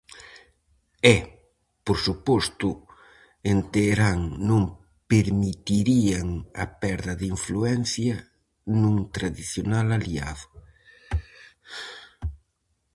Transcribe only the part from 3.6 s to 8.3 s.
Teherán non permitirían a perda de influencia